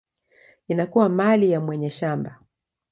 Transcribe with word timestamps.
inakuwa 0.67 1.09
mali 1.09 1.51
ya 1.51 1.61
mwenye 1.61 1.89
shamba. 1.89 2.39